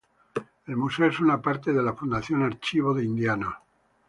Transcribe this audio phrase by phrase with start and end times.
[0.65, 3.53] El museo es una parte de la Fundación Archivo de Indianos.